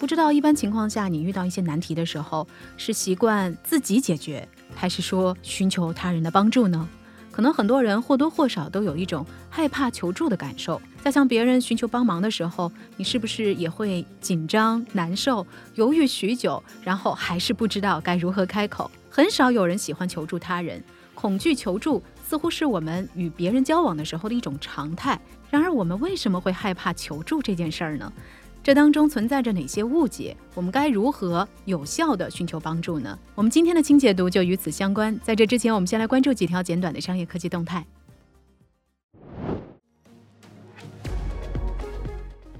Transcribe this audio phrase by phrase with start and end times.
[0.00, 2.48] 不知道一般情况下，你遇到一些难题的时候，
[2.78, 6.88] 是习惯自己解决，还是说寻求他人的帮助呢？
[7.30, 18.90] 可能很多人或多或少都有一种害怕求助的感受，在向别人寻求帮忙的时候，你是不是也会紧张、难受、犹豫许久，然后还是不知道该如何开口？
[19.10, 20.82] 很少有人喜欢求助他人，
[21.14, 25.20] 恐惧求助似乎是我们与别人交往的时候的一种常态。
[25.50, 28.10] 然而，我们为什么会害怕求助这件事儿呢？
[28.62, 30.36] 这当中存在着哪些误解？
[30.54, 33.18] 我们该如何有效的寻求帮助呢？
[33.34, 35.18] 我们今天的清解读就与此相关。
[35.22, 37.86] 在这之前，我们先来关注几条简短的商业科技动态。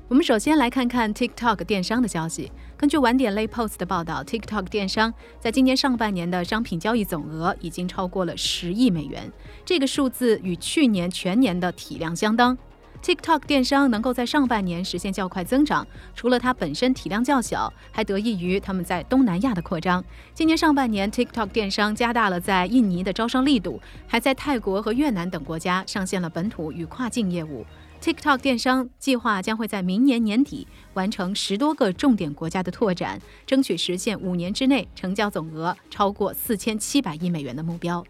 [0.08, 2.50] 我们首先来看看 TikTok 电商的消息。
[2.78, 9.30] 根据晚点 Late Post 的报道，TikTok 电商在今年上半年的商品交易总额已经超过了十亿美元，
[9.66, 12.56] 这个数字与去年全年的体量相当。
[13.02, 20.04] TikTok 电商能够在上半年实现较快增长，除了它本身体量较小，还得益于他们在东南亚的扩张。
[20.34, 27.64] 今年上半年，TikTok 电商加大了在印尼的招商力度，还在泰国和越南等国家上线了本土与跨境业务。
[28.02, 38.04] TikTok 电商计划将会在明年年底完成十多个重点国家的拓展，争取实现五年之内成交总额超过四千七百亿美元的目标。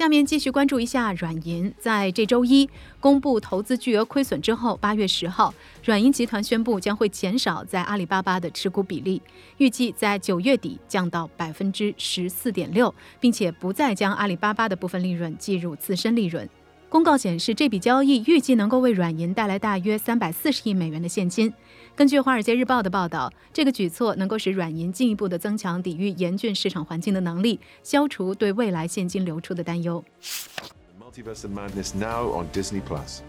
[0.00, 2.66] 下面继续关注一下软银，在这周一
[3.00, 5.52] 公布投资巨额亏损之后，八月十号，
[5.84, 9.20] 软银集团宣布将会减少在阿里巴巴的持股比例，
[9.58, 16.48] 预计在九月底降到百分之十四点六，并且不再将阿里巴巴的部分利润计入自身利润。
[16.90, 21.52] 公告显示，这笔交易预计能够为软银带来大约三百四十亿美元的现金。
[21.94, 30.04] 根据《华尔街日报》的报道，这个举措能够使软银进一步的增强抵御严峻市场环境的能力，消除对未来现金流出的担忧。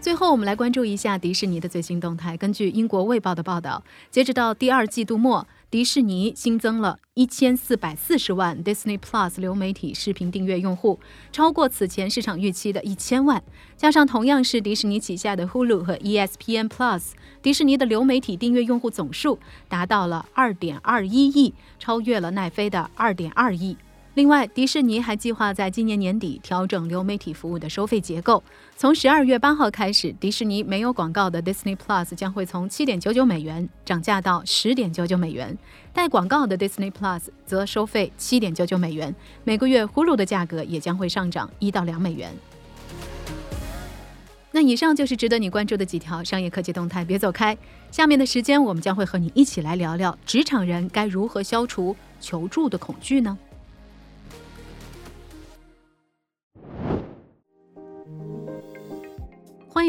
[0.00, 2.36] 最后，我们来关注一下迪士尼的最新动态。
[2.36, 3.80] 根据英国《卫报》的报道，
[4.10, 5.46] 截止到第二季度末。
[5.72, 11.00] 迪士尼新增了一千四百四十万 Disney Plus 流媒体视频订阅用户，
[11.32, 13.42] 超过此前市场预期的一千万。
[13.74, 23.78] 加上同样是迪士尼旗下的 Hulu 和 ESPN Plus，迪士尼的流媒体订阅用户总数达到了二点二一亿，超越了奈飞的二点二亿。
[24.14, 28.42] 另外，迪士尼还计划在今年年底调整流媒体服务的收费结构。
[28.76, 35.56] 从十二月八号开始，迪士尼没有广告的 Disney Plus 将会从七点九九美元涨价到十点九九美元；
[35.94, 39.14] 带广告的 Disney Plus 则收费七点九九美元。
[39.44, 42.30] 每个月 Hulu 的价格也将会上涨一到两美元。
[44.50, 47.56] 那以上就是值得你关注的几条商业科技动态，别走开。
[47.90, 53.38] 下面的时间，我们将会和你一起来聊聊职场人该如何消除求助的恐惧呢？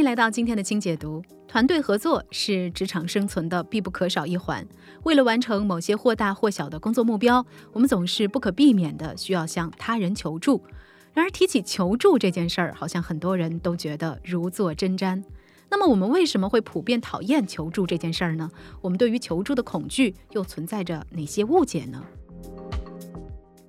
[0.03, 1.24] 迎来到今天的清解读。
[1.47, 4.68] 团队合作是职场生存的必不可少一环。
[5.03, 10.62] 为了完成某些或大或小的工作目标，我们总是不可避免的需要向他人求助。
[11.14, 15.24] 然而，提起求助这件事儿，好像很多人都觉得如坐针毡。
[15.69, 18.52] 那么，我们为什么会普遍讨厌求助这件事儿呢？
[18.81, 22.03] 我们对于求助的恐惧又存在着哪些误解呢？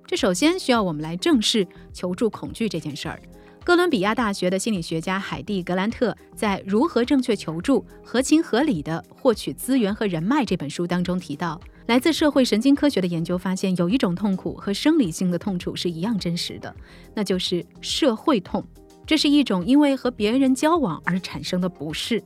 [0.05, 3.21] 这首先需要我们来正视求助恐惧这件事儿。
[3.65, 16.75] 哥伦比亚大学的心理学家海蒂·格兰特在《如何正确求助、合情合理的获取资源和人脉》这本书当中提到，来自社会神经科学的研究发现，有一种痛苦和生理性的痛楚是一样真实的，
[17.15, 18.63] 那就是社会痛。
[19.03, 22.23] 这是一种因为和别人交往而产生的不适。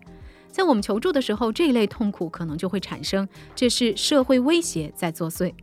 [0.51, 5.53] 在我们求助的时候，这类痛苦可能就会产生，这是社会威胁在作祟。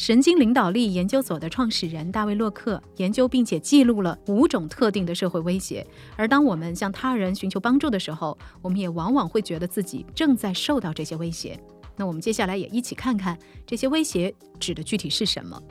[0.00, 5.86] 神经领导力研究所的创始人大卫·洛克研究并且记录了五种特定的社会威胁，
[6.16, 11.60] 而当我们向他人寻求帮助的时候，我们也往往会觉得自己正在受到这些威胁。
[11.96, 15.62] 那我们接下来也一起看看这些威胁指的具体是什么。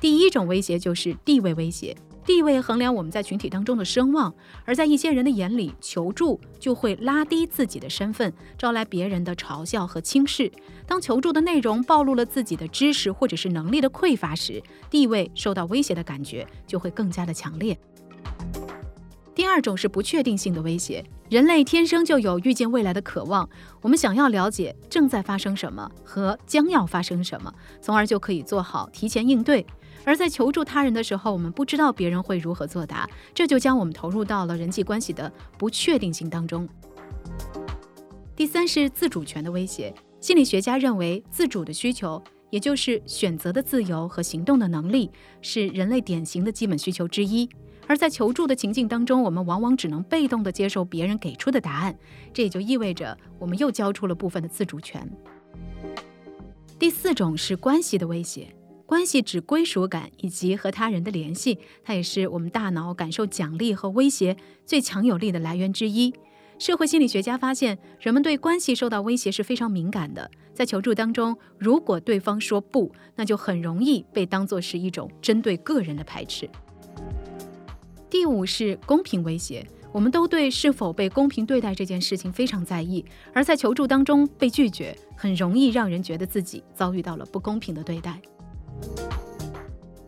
[0.00, 1.96] 第一种威胁就是地位威胁。
[2.24, 4.32] 地位衡量我们在群体当中的声望，
[4.64, 10.50] 而在一些人的眼里，求助就会拉低自己的身份，招来别人的嘲笑和轻视。
[10.86, 17.76] 当求助的内容暴露了自己的知识或者是能力的匮乏时，地位受到威胁的感觉就会更加的强烈。
[19.34, 21.04] 第二种是不确定性的威胁。
[21.30, 23.48] 人类天生就有预见未来的渴望，
[23.80, 29.66] 我们想要了解正在发生什么和将要发生什么，从而就可以做好提前应对。
[30.04, 36.68] 而在求助他人的时候，我们不知道别人会如何作答，这就将我们投入到了人际关系的不确定性当中。
[38.34, 39.94] 第三是自主权的威胁。
[40.20, 45.10] 心理学家认为，自主的需求，也就是选择的自由和行动的能力，
[45.40, 47.48] 是人类典型的基本需求之一。
[47.88, 51.98] 而在求助的情境当中，我们往往只能被动地接受别人给出的答案，
[52.32, 55.10] 这也就意味着我们又交出了部分的自主权。
[56.78, 58.54] 第四种是关系的威胁，
[58.92, 64.36] 关系指归属感以及和他人的联系，它也是我们大脑感受奖励和威胁
[64.66, 66.12] 最强有力的来源之一。
[66.58, 76.46] 社会心理学家发现，人们对关系受到威胁是非常敏感的，在求助当中，如果对方说不，那就很容易被当作是一种针对个人的排斥。
[78.10, 83.02] 第五是公平威胁，我们都对是否被公平对待这件事情非常在意，
[83.32, 88.20] 而在求助当中被拒绝，很容易让人觉得自己遭遇到了不公平的对待。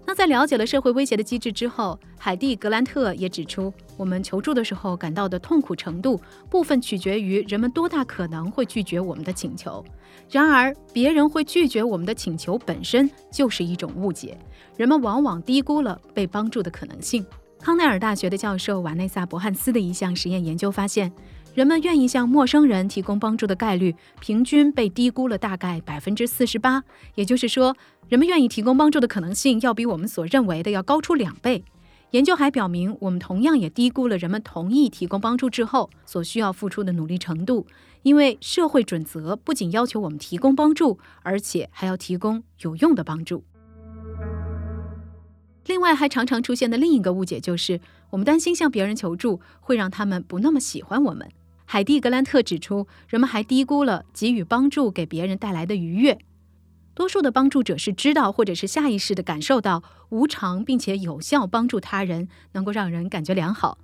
[0.07, 9.85] 那在了解了社会威胁的机制之后，海蒂·格兰特也指出，我们求助的时候感到的痛苦程度，部分取决于人们多大可能会拒绝我们的请求。
[10.31, 14.39] 然而，别人会拒绝我们的请求本身就是一种误解，
[14.77, 17.25] 人们往往低估了被帮助的可能性。
[17.61, 21.11] 康奈尔大学的教授瓦内萨·伯汉斯的一项实验研究发现，
[21.55, 26.83] 人们愿意向陌生人提供帮助的概率平均被低估了大概百分之四十八。
[27.15, 27.77] 也就是说，
[28.09, 31.65] 人们愿意提供帮助的可能性要比我们所认为的要高出两倍。
[32.11, 37.65] 研究还表明，我们同样也低估了人们同意提供帮助之后所需要付出的努力程度，
[38.03, 43.45] 因为社会准则不仅要求我们提供帮助，而且还要提供有用的帮助。
[45.67, 47.81] 另外，还常常出现的另一个误解就是，
[48.11, 51.29] 我们担心向别人求助会让他们不那么喜欢我们。
[51.67, 56.19] 海蒂·格兰特指出，人们还低估了给予帮助给别人带来的愉悦。
[56.95, 63.79] 多数的帮助者是知道或者是下意识地感受到无偿并且有效帮助他人能够让人感觉良好。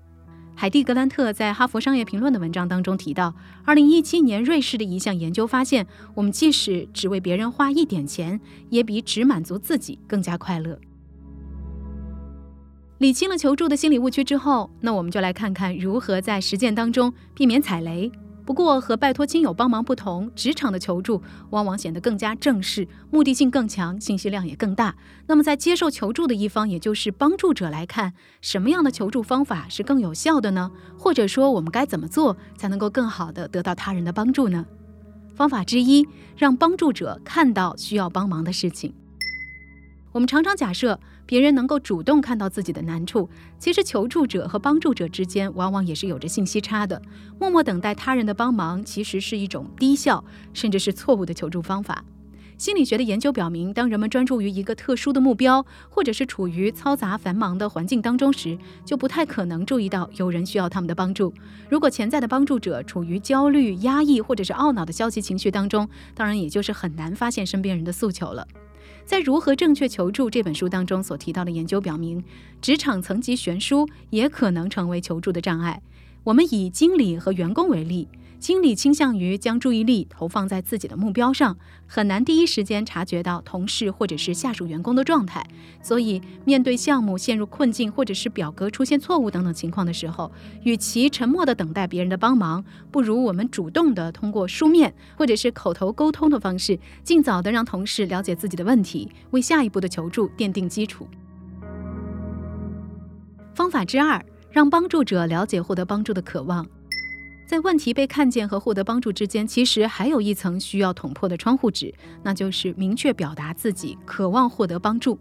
[0.55, 3.35] 海蒂·格兰特在《哈佛商业评论》的文章当中提到
[3.67, 8.39] ，2017年瑞士的一项研究发现，我们即使只为别人花一点钱，
[8.69, 10.79] 也比只满足自己更加快乐。
[13.01, 18.13] 理清了求助的心理误区之后，那我们就来看看如何在实践当中避免踩雷。
[18.45, 24.95] 不过和拜托亲友帮忙不同，职场的求助往往显得更加正式，目的性更强，信息量也更大。
[25.27, 28.13] 那么在接受求助的一方，也就是帮助者来看，
[28.43, 30.71] 什么样的求助方法是更有效的呢？
[30.99, 34.67] 或者说我们该怎么做才能够更好的得到他人的帮助呢？
[35.35, 36.07] 方法之一，
[36.37, 38.93] 让帮助者看到需要帮忙的事情。
[40.13, 47.01] 我们常常假设别人能够主动看到自己的难处，其实求助者和帮助者之间往往也是有着信息差的。
[47.39, 52.05] 默默等待他人的帮忙，其实是一种低效甚至是错误的求助方法。
[52.59, 61.33] 心理学的研究表明，当人们专注于一个特殊的目标，或者是处于嘈杂繁忙的环境当中时，就不太可能注意到有人需要他们的帮助。
[61.71, 68.47] 如果潜在的帮助者处于焦虑、压抑或者是懊恼的消极情绪当中，当然也就是很难发现身边人的诉求了。
[69.11, 72.23] 在《如何正确求助》这本书当中所提到的研究表明，
[72.63, 75.83] 职场层级悬殊也可能成为求助的障碍。
[76.23, 78.07] 我们以经理和员工为例。
[78.41, 85.47] 经理倾向于将注意力投放在自己的目标上，很难第一时间察觉到同事或者是下属员工的状态。
[85.83, 101.07] 所以，面对项目陷入困境或者是表格出现错误等等情况的时候，与其沉默的等待别人的帮忙，不如我们主动的通过书面或者是口头沟通的方式，尽早的让同事了解自己的问题，为下一步的求助奠定基础。
[103.55, 106.67] 方法之二，让帮助者了解获得帮助的渴望。
[107.51, 111.93] 在问题被看见和获得帮助之间，其实还有一层需要捅破的窗户纸，
[112.23, 115.19] 那就是明确表达自己渴望获得帮助。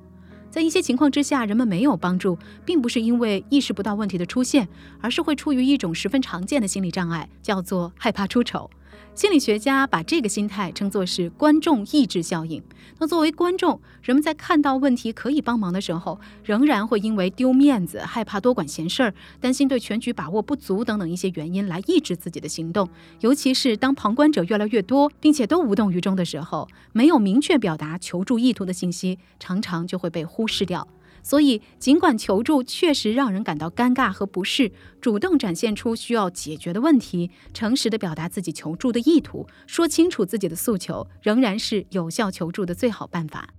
[0.52, 4.70] 在一些情况之下，人们没有帮助，并不是因为意识不到问题的出现，
[5.02, 8.70] 而是会出于一种十分常见的心理障碍，叫做害怕出丑。
[9.16, 12.64] 心理学家把这个心态称作是观众抑制效应。
[13.00, 22.90] 那作为观众，人们在看到问题可以帮忙的时候，仍然会因为丢面子、害怕多管闲事儿、担心对全局把握不足等等一些原因来抑制自己的行动。
[23.20, 30.88] 尤其是当旁观者越来越多，并且都无动于衷的时候，没有明确表达求助意图的信息，常常就会被忽视掉。
[31.22, 43.50] 所以，尽管求助确实让人感到尴尬和不适，主动展现出需要解决的问题，诚实的表达自己求助的意图，说清楚自己的诉求，仍然是有效求助的最好办法。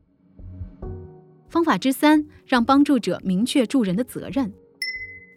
[1.49, 4.53] 方法之三，让帮助者明确助人的责任。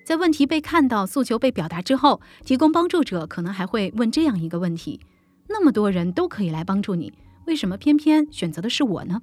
[0.05, 4.99] 在问题被看到、诉求被表达之后，提供帮助者可能还会问这样一个问题：
[5.47, 7.11] 那么多人都可以来帮助你，
[7.47, 9.21] 为什么偏偏选择的是我呢？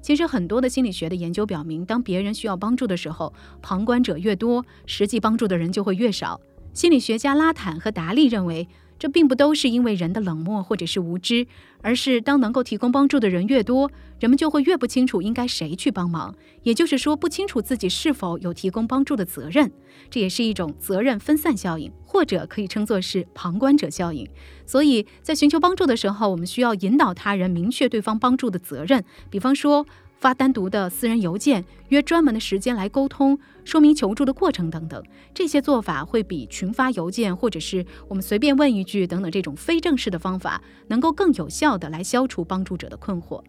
[0.00, 6.40] 其实，很多的心理学的研究表明，当别人需要帮助的时候，旁观者越多，实际帮助的人就会越少。
[6.72, 8.68] 心理学家拉坦和达利认为。
[8.98, 11.46] 这并不都是因为人的冷漠或者是无知，
[11.82, 19.70] 而是当能够提供帮助的人越多，人们就会越不清楚应该谁去帮忙，也就是说不清楚自己是否有提供帮助的责任。
[20.10, 24.28] 这也是一种责任分散效应，或者可以称作是旁观者效应。
[24.66, 29.86] 所以在寻求帮助的时候，我们需要引导他人明确对方帮助的责任，比方说。
[30.18, 43.42] 发单独的私人邮件，约专门的时间来沟通，说明求助的过程等等，这些做法会比群发邮件或者是我们随便问一句等等这种非正式的方法，能够更有效的来消除帮助者的困惑。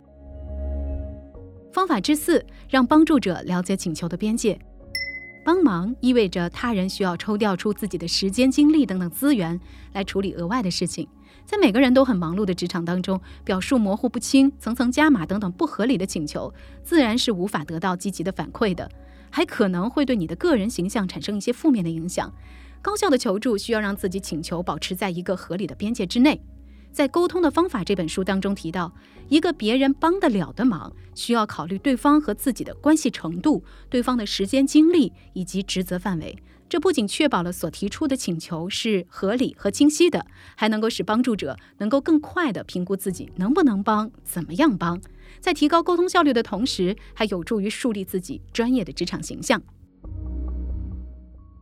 [1.71, 4.59] 方法之四，让帮助者了解请求的边界。
[5.45, 9.59] 帮忙意味着他人需要抽调出自己的时间、精力等等资源
[9.93, 11.07] 来处理额外的事情。
[11.49, 16.53] 在每个人都很忙碌的职场当中，表述模糊不清、层层加码等等不合理的请求，
[16.83, 18.87] 自然是无法得到积极的反馈的，
[19.31, 22.31] 还可能会对你的个人形象产生一些负面的影响。
[22.83, 26.39] 高效的求助需要让自己请求保持在一个合理的边界之内。
[26.91, 28.93] 在《沟通的方法》这本书当中提到，
[29.29, 36.37] 一个别人帮得了的忙，需要考虑对方和自己的关系程度、对方的时间精力以及职责范围。
[36.67, 45.01] 这不仅确保了所提出的请求是合理和清晰的，还能够使帮助者能够更快地评估自己能不能帮、怎么样帮，
[45.39, 49.61] 在提高沟通效率的同时，还有助于树立自己专业的职场形象。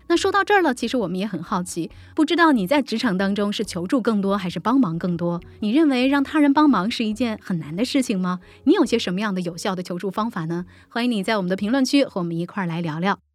[0.09, 5.41] 那说到这儿了，其实我们也很好奇，不知道你在职场当中是求助更多还是帮忙更多？
[5.59, 8.39] 你认为让他人帮忙是一件很难的事情吗？
[8.63, 10.65] 你有些什么样的有效的求助方法呢？
[10.89, 13.26] 欢迎你在我们的评论区和我们一块儿来聊聊。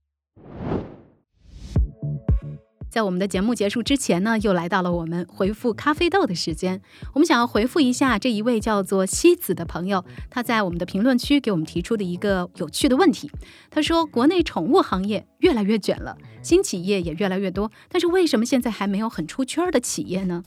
[2.93, 6.83] 在我们的节目结束之前呢，又来到了我们回复咖啡豆的时间。
[7.15, 13.31] 我们想要回复一下这一位叫做西子的朋友，他在我们的评论区给我们提出的一个有趣的问题。
[13.71, 20.45] 他说：“国内宠物行业越来越卷了，新企业也越来越多，但是为什么现在还没有很出圈的企业呢？”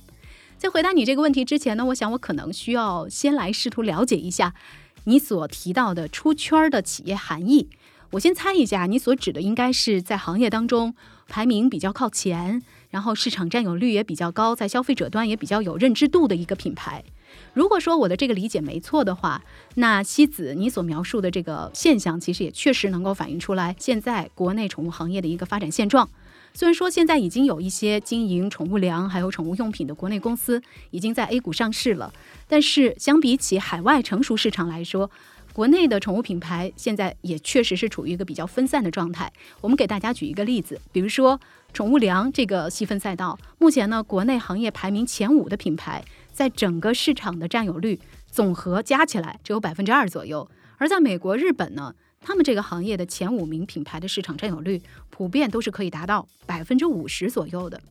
[0.59, 4.53] 在回答你这个问题之前呢，我想我可能需要先来试图了解一下
[5.05, 7.69] 你所提到的出圈的企业含义。
[8.11, 10.93] 我先猜一下，你所指的应该是在行业当中
[11.27, 17.03] 排名比较靠前，然后市场占有率也比较高，在消费者端也比较有认知度的一个品牌。
[17.53, 19.43] 如果说我的这个理解没错的话，
[19.75, 26.07] 那西子你所描述的这个现象，其实也确实能够反映出来现在国内宠物行业的一个发展现状。
[26.53, 32.13] 虽然说现在已经有一些经营宠物粮还有宠物用品的国内公司已经在 A 股上市了，
[32.47, 35.11] 但是相比起海外成熟市场来说，
[35.55, 39.31] 国内的宠物品牌现在也确实是处于一个比较分散的状态。
[39.61, 41.39] 我们给大家举一个例子，比如说
[41.71, 47.97] 宠物粮这个细分赛道，目前呢，国内行业排名前五的品牌，在整个市场的占有率
[48.29, 50.45] 总和加起来只有百分之二左右。
[50.77, 57.81] 而在美国、日本呢，他们这个行业的前五名品牌的市场占有率，普遍都是可以达到百分之五十左右的。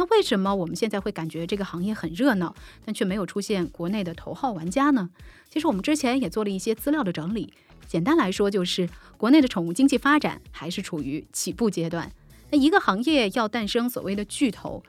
[0.00, 2.54] 那为什么我们现在会感觉这个行业很热闹，
[2.86, 5.10] 但却没有出现国内的头号玩家呢？
[5.50, 7.52] 其实我们之前也做了一些资料的整理，
[7.86, 8.88] 简单来说就是
[9.18, 12.10] 国内的宠物经济发展还是处于起步阶段。
[12.50, 14.82] 那一个行业要诞生所谓的巨头，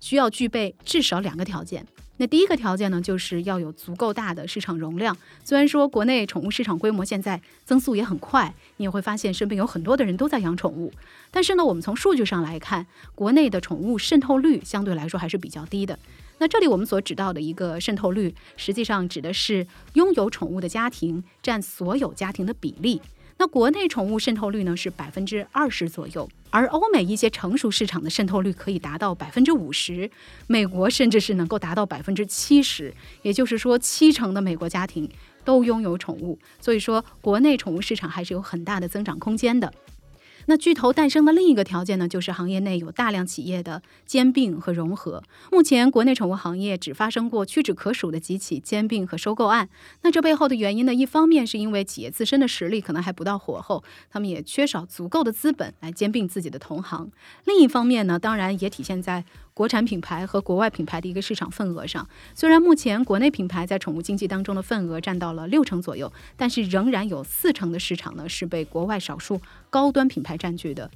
[0.00, 1.86] 需要具备至少两个条件。
[2.18, 5.16] 那第一个条件呢，就是要有足够大的市场容量。
[5.44, 10.92] 虽然说国内宠物市场规模现在增速也很快，你也会发现身边有很多的人都在养宠物，
[11.30, 15.98] 但是呢，我们从数据上来看，国内的宠物渗透率相对来说还是比较低的。
[16.40, 23.00] 那这里我们所指到的一个渗透率，实际上指的是拥有宠物的家庭占所有家庭的比例。
[23.40, 30.10] 那国内宠物渗透率呢是百分之二十左右，而欧美一些成熟市场的渗透率可以达到百分之五十，
[30.48, 32.92] 美国甚至是能够达到百分之七十，
[33.22, 35.08] 也就是说七成的美国家庭
[35.44, 39.72] 都拥有宠物，所以说国内宠物市场还是有很大的增长空间的。
[40.50, 45.22] 那巨头诞生的另一个条件呢，就是行业内有大量企业的兼并和融合。
[45.52, 49.68] 目前国内宠物行业只发生过屈指可数的几起兼并和收购案。
[50.00, 57.10] 那这背后的原因呢，一方面是因为企业自身的实力可能还不到火候，他们也缺少足够的资本来兼并自己的同行。
[57.44, 59.26] 另一方面呢，当然也体现在。
[59.58, 70.88] 国产品牌和国外品牌的一个市场份额上，虽然目前国内品牌在宠物经济当中的份额占到了六成左右，但是仍然有四成的市场呢是被国外少数高端品牌占据的。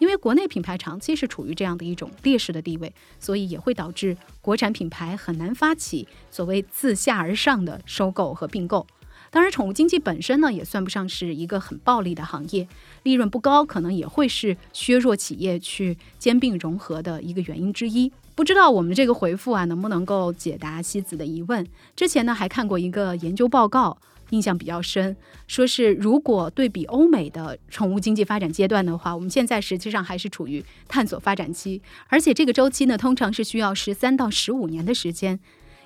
[0.00, 8.86] 因为国内品牌长期是处于这样的一种劣势的地位，所以也会导致国产品牌很难发起所谓自下而上的收购和并购。
[9.30, 12.66] 当然，宠物经济本身呢，也算不上是一个很暴利的行业，
[13.04, 18.12] 利润不高，可能也会是削弱企业去兼并融合的一个原因之一。
[18.34, 21.66] 不知道我们这个回复啊，能不能够解答西子的疑问？
[21.94, 23.98] 之前呢，还看过一个研究报告。
[24.30, 25.16] 印象比较深，
[25.48, 35.40] 说是如果对比欧美的宠物经济发展阶段的话，我们现在实际上还是处于探索发展期，而且这个周期呢，通常是需要十三到十五年的时间。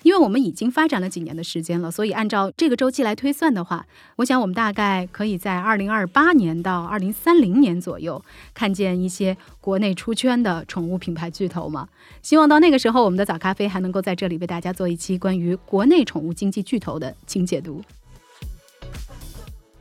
[0.04, 3.84] 因为我们已经发展了几年的时间了，所以按照这个周期来推算的话，
[4.16, 11.88] 我想我们大概可以在二零二八年到二零三零年左右看见一些国内出圈的宠物品牌巨头嘛。
[12.20, 17.82] 希望到那个时候，我们的早咖啡还能够在这里为大家做一期关于国内宠物经济巨头的请解读。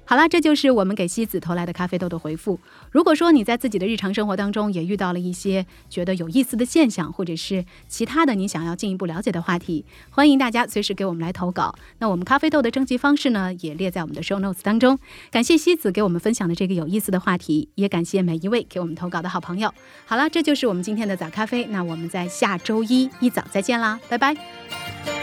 [0.06, 2.60] 好啦，这就是我们给西子投来的咖啡豆的回复。
[2.92, 11.74] 如果说你在自己的日常生活当中也遇到了一些觉得有意思的现象，或者是其他的你想要进一步了解的话题，欢迎大家随时给我们来投稿。
[12.00, 15.00] 那我们咖啡豆的征集方式呢，也列在我们的 show notes 当中。
[15.32, 19.74] 感谢西子给我们分享的这个有意思的话题，也感谢每一位给我们投稿的好朋友。
[20.06, 21.66] 好了，这就是我们今天的早咖啡。
[21.66, 25.23] 那我们在下周一一早再见啦，拜拜。